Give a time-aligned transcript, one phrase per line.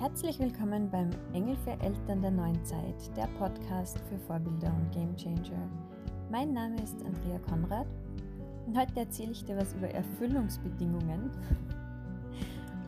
[0.00, 5.68] Herzlich willkommen beim Engel für Eltern der neuen Zeit, der Podcast für Vorbilder und Gamechanger.
[6.30, 7.86] Mein Name ist Andrea Konrad
[8.66, 11.30] und heute erzähle ich dir was über Erfüllungsbedingungen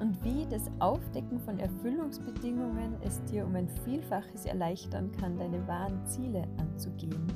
[0.01, 6.01] und wie das Aufdecken von Erfüllungsbedingungen es dir um ein Vielfaches erleichtern kann, deine wahren
[6.07, 7.27] Ziele anzugehen.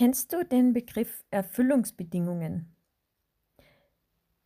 [0.00, 2.74] Kennst du den Begriff Erfüllungsbedingungen?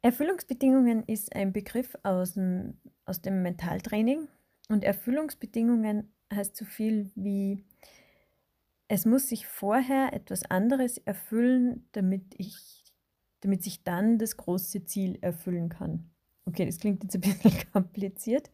[0.03, 4.27] Erfüllungsbedingungen ist ein Begriff aus dem, aus dem Mentaltraining
[4.69, 7.63] und Erfüllungsbedingungen heißt so viel wie,
[8.89, 12.83] es muss sich vorher etwas anderes erfüllen, damit, ich,
[13.39, 16.11] damit sich dann das große Ziel erfüllen kann.
[16.47, 18.51] Okay, das klingt jetzt ein bisschen kompliziert.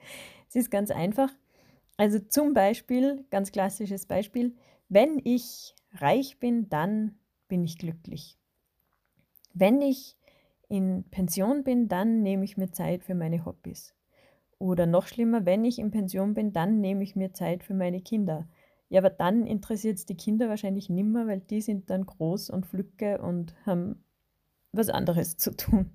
[0.51, 1.33] Es ist ganz einfach.
[2.01, 4.57] Also zum Beispiel, ganz klassisches Beispiel,
[4.89, 8.39] wenn ich reich bin, dann bin ich glücklich.
[9.53, 10.17] Wenn ich
[10.71, 13.95] in Pension bin, dann nehme ich mir Zeit für meine Hobbys.
[14.59, 18.01] Oder noch schlimmer, wenn ich in Pension bin, dann nehme ich mir Zeit für meine
[18.01, 18.49] Kinder.
[18.89, 22.65] Ja, aber dann interessiert es die Kinder wahrscheinlich nimmer, weil die sind dann groß und
[22.65, 24.03] flücke und haben
[24.73, 25.91] was anderes zu tun.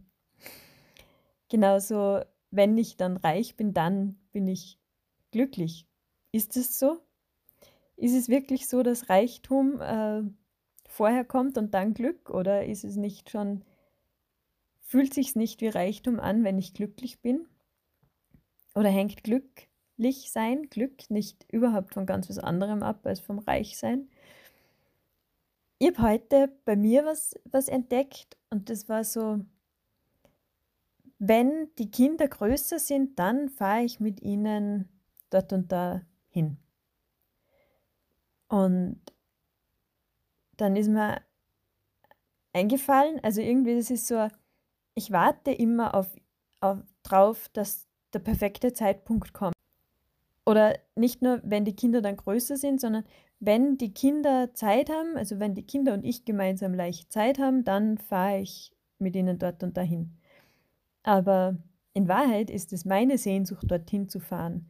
[1.50, 2.22] Genauso,
[2.52, 4.80] wenn ich dann reich bin, dann bin ich
[5.32, 5.88] glücklich.
[6.36, 7.00] Ist es so?
[7.96, 10.22] Ist es wirklich so, dass Reichtum äh,
[10.86, 12.30] vorher kommt und dann Glück?
[12.30, 13.64] Oder ist es nicht schon,
[14.82, 17.48] fühlt sich nicht wie Reichtum an, wenn ich glücklich bin?
[18.76, 24.10] Oder hängt glücklich sein, Glück nicht überhaupt von ganz was anderem ab als vom Reichsein?
[25.80, 29.40] Ich habe heute bei mir was, was entdeckt und das war so,
[31.18, 34.90] wenn die Kinder größer sind, dann fahre ich mit ihnen
[35.30, 36.02] dort und da
[36.36, 36.58] hin.
[38.50, 39.02] Und
[40.58, 41.22] dann ist mir
[42.54, 44.28] eingefallen, also irgendwie, das ist so,
[44.94, 46.08] ich warte immer auf,
[46.62, 49.56] auf, drauf, dass der perfekte Zeitpunkt kommt.
[50.46, 53.04] Oder nicht nur, wenn die Kinder dann größer sind, sondern
[53.40, 57.64] wenn die Kinder Zeit haben, also wenn die Kinder und ich gemeinsam leicht Zeit haben,
[57.64, 60.18] dann fahre ich mit ihnen dort und dahin.
[61.04, 61.58] Aber
[61.94, 64.70] in Wahrheit ist es meine Sehnsucht, dorthin zu fahren.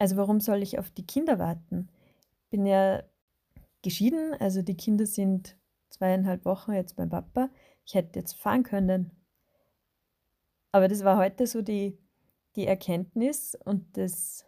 [0.00, 1.88] Also warum soll ich auf die Kinder warten?
[2.48, 3.02] bin ja
[3.82, 5.56] geschieden, also die Kinder sind
[5.90, 7.50] zweieinhalb Wochen jetzt beim Papa.
[7.84, 9.12] Ich hätte jetzt fahren können.
[10.72, 11.98] Aber das war heute so die,
[12.56, 14.46] die Erkenntnis und das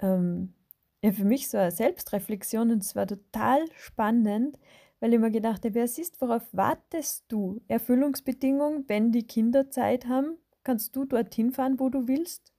[0.00, 0.54] ähm,
[1.02, 4.58] ja, für mich so eine Selbstreflexion und es war total spannend,
[5.00, 7.60] weil ich mir gedacht habe, wer siehst, worauf wartest du?
[7.68, 12.52] Erfüllungsbedingung, wenn die Kinder Zeit haben, kannst du dorthin fahren, wo du willst?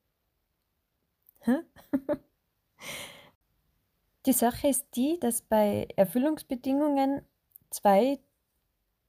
[4.26, 7.24] Die Sache ist die, dass bei Erfüllungsbedingungen
[7.72, 8.20] zwei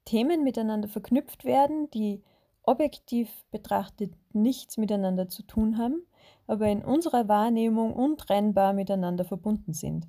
[0.06, 2.22] Themen miteinander verknüpft werden, die
[2.62, 6.06] objektiv betrachtet nichts miteinander zu tun haben,
[6.46, 10.08] aber in unserer Wahrnehmung untrennbar miteinander verbunden sind.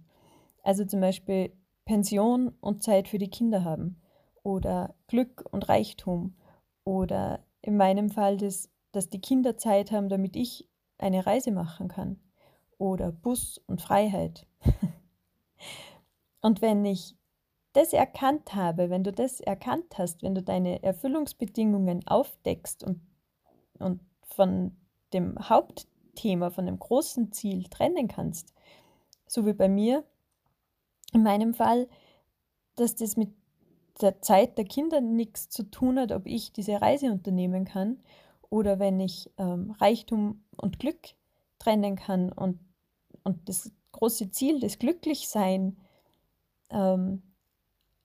[0.62, 1.52] Also zum Beispiel
[1.86, 4.02] Pension und Zeit für die Kinder haben
[4.44, 6.36] oder Glück und Reichtum
[6.86, 11.88] oder in meinem Fall, das, dass die Kinder Zeit haben, damit ich eine Reise machen
[11.88, 12.20] kann
[12.78, 14.48] oder Bus und Freiheit.
[16.42, 17.16] und wenn ich
[17.74, 23.02] das erkannt habe, wenn du das erkannt hast, wenn du deine Erfüllungsbedingungen aufdeckst und,
[23.80, 24.76] und von
[25.12, 28.54] dem Hauptthema, von dem großen Ziel trennen kannst,
[29.28, 30.04] so wie bei mir,
[31.14, 31.88] in meinem Fall,
[32.76, 33.34] dass das mit
[34.02, 38.00] der Zeit der Kinder nichts zu tun hat, ob ich diese Reise unternehmen kann
[38.54, 41.16] oder wenn ich ähm, Reichtum und Glück
[41.58, 42.60] trennen kann und,
[43.24, 45.76] und das große Ziel, das Glücklichsein
[46.70, 47.24] ähm,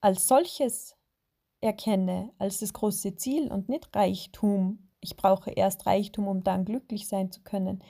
[0.01, 0.95] als solches
[1.61, 4.89] erkenne, als das große Ziel und nicht Reichtum.
[5.01, 7.83] Ich brauche erst Reichtum, um dann glücklich sein zu können.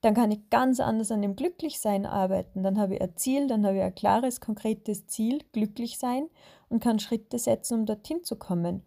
[0.00, 2.62] Dann kann ich ganz anders an dem Glücklichsein arbeiten.
[2.62, 6.28] Dann habe ich ein Ziel, dann habe ich ein klares, konkretes Ziel, glücklich sein
[6.68, 8.84] und kann Schritte setzen, um dorthin zu kommen.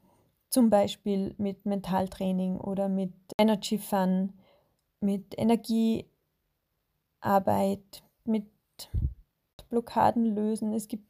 [0.54, 4.34] Zum Beispiel mit Mentaltraining oder mit Energy Fun,
[5.00, 6.14] mit Energiearbeit,
[8.24, 8.46] mit
[9.70, 10.72] Blockaden lösen.
[10.72, 11.08] Es gibt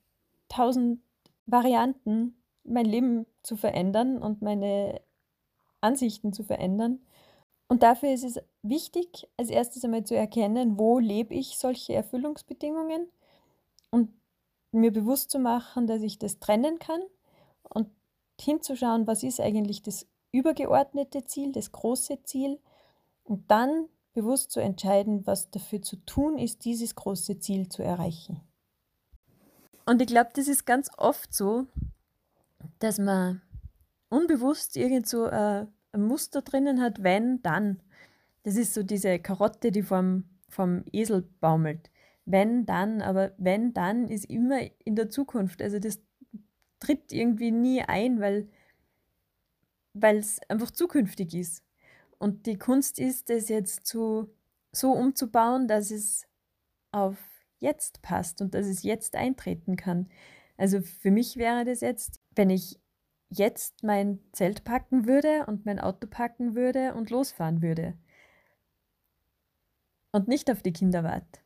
[0.48, 1.02] tausend
[1.46, 5.02] Varianten, mein Leben zu verändern und meine
[5.82, 7.02] Ansichten zu verändern.
[7.68, 13.10] Und dafür ist es wichtig, als erstes einmal zu erkennen, wo lebe ich solche Erfüllungsbedingungen
[13.92, 14.10] und
[14.72, 17.02] mir bewusst zu machen, dass ich das trennen kann
[17.64, 17.90] und
[18.40, 22.60] hinzuschauen, was ist eigentlich das übergeordnete Ziel, das große Ziel
[23.24, 28.42] und dann bewusst zu entscheiden, was dafür zu tun ist, dieses große Ziel zu erreichen.
[29.86, 31.66] Und ich glaube, das ist ganz oft so,
[32.80, 33.42] dass man
[34.10, 37.82] unbewusst irgend so äh, ein Muster drinnen hat, wenn, dann.
[38.44, 41.90] Das ist so diese Karotte, die vom, vom Esel baumelt.
[42.26, 45.62] Wenn, dann, aber wenn, dann ist immer in der Zukunft.
[45.62, 46.00] Also das
[46.84, 48.48] tritt irgendwie nie ein, weil
[50.18, 51.64] es einfach zukünftig ist.
[52.18, 54.30] Und die Kunst ist, das jetzt zu,
[54.72, 56.28] so umzubauen, dass es
[56.92, 57.18] auf
[57.60, 60.10] jetzt passt und dass es jetzt eintreten kann.
[60.58, 62.80] Also für mich wäre das jetzt, wenn ich
[63.30, 67.98] jetzt mein Zelt packen würde und mein Auto packen würde und losfahren würde.
[70.12, 71.40] Und nicht auf die Kinder warte.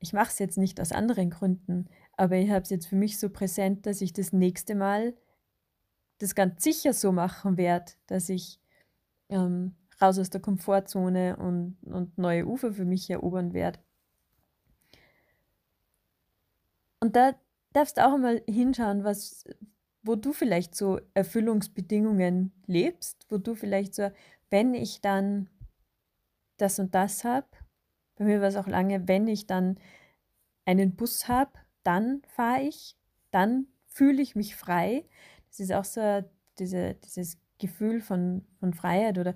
[0.00, 1.88] Ich mache es jetzt nicht aus anderen Gründen,
[2.18, 5.14] aber ich habe es jetzt für mich so präsent, dass ich das nächste Mal
[6.18, 8.60] das ganz sicher so machen werde, dass ich
[9.28, 13.78] ähm, raus aus der Komfortzone und, und neue Ufer für mich erobern werde.
[17.00, 17.36] Und da
[17.72, 19.44] darfst du auch einmal hinschauen, was,
[20.02, 24.10] wo du vielleicht so Erfüllungsbedingungen lebst, wo du vielleicht so,
[24.50, 25.48] wenn ich dann
[26.56, 27.46] das und das habe,
[28.16, 29.78] bei mir war es auch lange, wenn ich dann
[30.64, 31.52] einen Bus habe,
[31.88, 32.98] dann fahre ich,
[33.30, 35.08] dann fühle ich mich frei.
[35.48, 36.22] Das ist auch so
[36.58, 39.34] diese, dieses Gefühl von, von Freiheit oder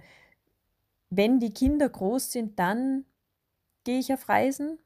[1.08, 3.06] wenn die Kinder groß sind, dann
[3.84, 4.78] gehe ich auf Reisen.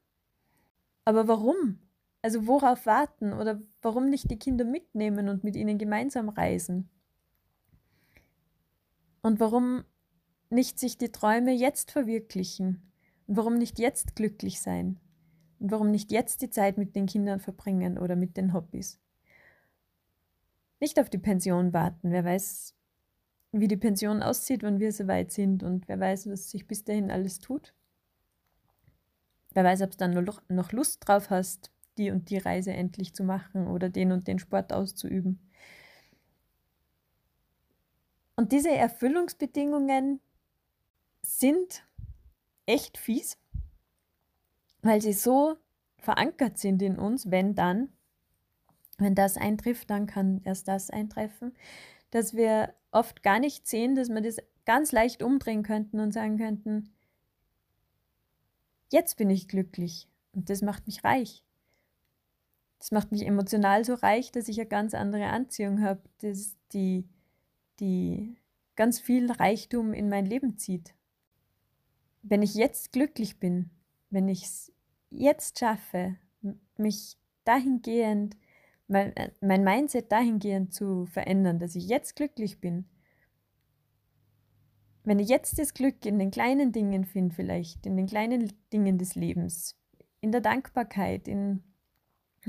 [1.03, 1.79] Aber warum?
[2.21, 6.89] Also worauf warten oder warum nicht die Kinder mitnehmen und mit ihnen gemeinsam reisen?
[9.21, 9.83] Und warum
[10.49, 12.93] nicht sich die Träume jetzt verwirklichen?
[13.27, 15.01] Und warum nicht jetzt glücklich sein?
[15.59, 18.99] Warum nicht jetzt die Zeit mit den Kindern verbringen oder mit den Hobbys?
[20.79, 22.11] Nicht auf die Pension warten.
[22.11, 22.75] Wer weiß,
[23.51, 26.83] wie die Pension aussieht, wenn wir so weit sind und wer weiß, was sich bis
[26.83, 27.73] dahin alles tut.
[29.53, 33.23] Wer weiß, ob du dann noch Lust drauf hast, die und die Reise endlich zu
[33.23, 35.39] machen oder den und den Sport auszuüben.
[38.35, 40.19] Und diese Erfüllungsbedingungen
[41.23, 41.83] sind
[42.67, 43.39] echt fies,
[44.87, 45.57] weil sie so
[45.97, 47.89] verankert sind in uns, wenn dann,
[48.97, 51.53] wenn das eintrifft, dann kann erst das eintreffen,
[52.11, 56.37] dass wir oft gar nicht sehen, dass wir das ganz leicht umdrehen könnten und sagen
[56.37, 56.93] könnten,
[58.91, 61.43] jetzt bin ich glücklich und das macht mich reich.
[62.79, 66.01] Das macht mich emotional so reich, dass ich eine ganz andere Anziehung habe,
[66.71, 67.07] die,
[67.79, 68.37] die
[68.75, 70.93] ganz viel Reichtum in mein Leben zieht.
[72.21, 73.71] Wenn ich jetzt glücklich bin,
[74.09, 74.71] wenn ich
[75.09, 76.17] jetzt schaffe,
[76.77, 78.37] mich dahingehend,
[78.87, 82.85] mein, äh, mein Mindset dahingehend zu verändern, dass ich jetzt glücklich bin,
[85.03, 88.97] wenn ich jetzt das Glück in den kleinen Dingen finde, vielleicht in den kleinen Dingen
[88.97, 89.77] des Lebens,
[90.19, 91.63] in der Dankbarkeit, in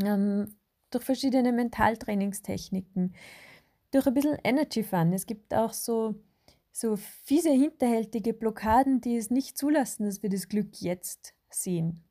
[0.02, 0.56] ähm,
[0.90, 3.14] durch verschiedene Mentaltrainingstechniken,
[3.90, 5.12] durch ein bisschen Energy Fun.
[5.12, 6.16] Es gibt auch so,
[6.72, 12.07] so fiese, hinterhältige Blockaden, die es nicht zulassen, dass wir das Glück jetzt sehen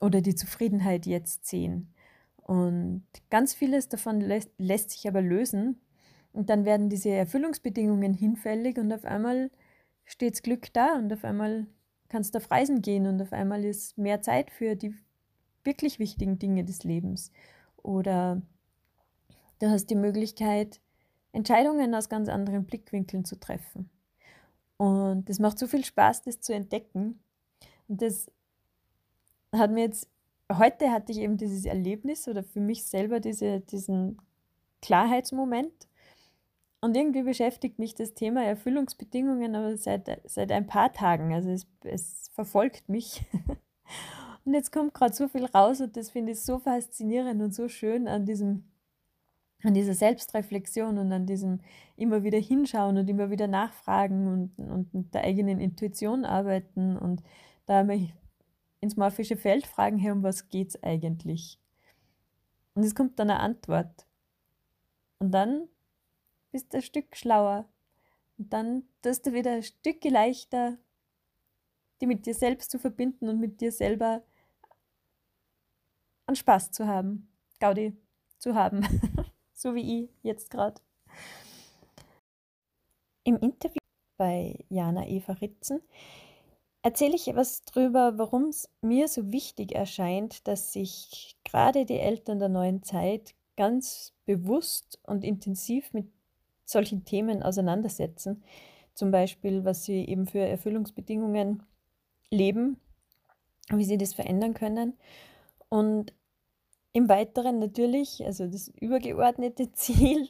[0.00, 1.92] oder die Zufriedenheit jetzt sehen.
[2.36, 5.80] Und ganz vieles davon lässt, lässt sich aber lösen.
[6.32, 9.50] Und dann werden diese Erfüllungsbedingungen hinfällig und auf einmal
[10.04, 11.66] steht das Glück da und auf einmal
[12.08, 14.94] kannst du auf Reisen gehen und auf einmal ist mehr Zeit für die
[15.64, 17.32] wirklich wichtigen Dinge des Lebens.
[17.82, 18.42] Oder
[19.58, 20.80] du hast die Möglichkeit,
[21.32, 23.90] Entscheidungen aus ganz anderen Blickwinkeln zu treffen.
[24.76, 27.20] Und es macht so viel Spaß, das zu entdecken.
[27.88, 28.30] Und das
[29.58, 30.08] hat mir jetzt,
[30.52, 34.18] heute hatte ich eben dieses Erlebnis oder für mich selber diese, diesen
[34.82, 35.88] Klarheitsmoment.
[36.80, 41.32] Und irgendwie beschäftigt mich das Thema Erfüllungsbedingungen aber seit, seit ein paar Tagen.
[41.32, 43.24] Also es, es verfolgt mich.
[44.44, 47.68] Und jetzt kommt gerade so viel raus und das finde ich so faszinierend und so
[47.68, 48.62] schön an diesem,
[49.64, 51.58] an dieser Selbstreflexion und an diesem
[51.96, 57.24] immer wieder hinschauen und immer wieder nachfragen und, und mit der eigenen Intuition arbeiten und
[57.66, 57.88] da
[58.80, 61.58] ins morphische Feld fragen, hey, um was geht es eigentlich?
[62.74, 64.06] Und es kommt dann eine Antwort.
[65.18, 65.68] Und dann
[66.52, 67.68] bist du ein Stück schlauer.
[68.38, 70.76] Und dann tust du wieder ein Stück leichter,
[72.00, 74.22] die mit dir selbst zu verbinden und mit dir selber
[76.26, 77.32] an Spaß zu haben.
[77.60, 77.96] Gaudi
[78.38, 78.86] zu haben.
[79.54, 80.80] so wie ich jetzt gerade.
[83.24, 83.78] Im Interview
[84.18, 85.80] bei Jana Eva Ritzen
[86.86, 92.38] erzähle ich etwas darüber, warum es mir so wichtig erscheint, dass sich gerade die Eltern
[92.38, 96.06] der neuen Zeit ganz bewusst und intensiv mit
[96.64, 98.44] solchen Themen auseinandersetzen.
[98.94, 100.46] Zum Beispiel, was sie eben für
[106.92, 110.28] Im Weiteren natürlich, also das übergeordnete Ziel,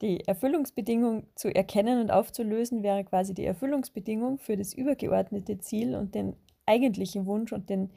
[0.00, 6.14] die Erfüllungsbedingung zu erkennen und aufzulösen, wäre quasi die Erfüllungsbedingung für das übergeordnete Ziel und
[6.14, 7.90] den eigentlichen Wunsch und den,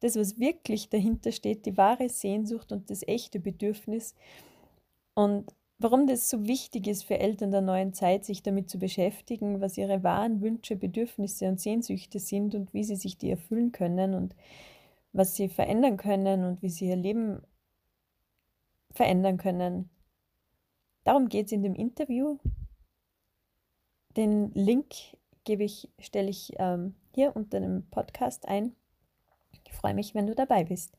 [0.00, 4.14] das, was wirklich dahinter steht, die wahre Sehnsucht und das echte Bedürfnis.
[5.14, 9.60] Und warum das so wichtig ist für Eltern der neuen Zeit, sich damit zu beschäftigen,
[9.60, 14.14] was ihre wahren Wünsche, Bedürfnisse und Sehnsüchte sind und wie sie sich die erfüllen können
[14.14, 14.34] und
[15.12, 17.42] was sie verändern können und wie sie ihr Leben
[18.92, 19.88] verändern können.
[21.08, 22.36] Darum geht es in dem Interview.
[24.14, 24.94] Den Link
[25.44, 28.76] gebe ich, stelle ich ähm, hier unter dem Podcast ein.
[29.64, 30.98] Ich freue mich, wenn du dabei bist.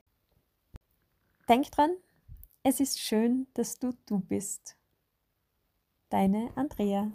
[1.47, 1.91] Denk dran,
[2.63, 4.77] es ist schön, dass du du bist.
[6.09, 7.11] Deine Andrea.